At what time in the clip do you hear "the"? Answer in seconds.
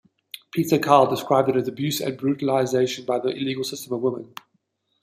3.19-3.27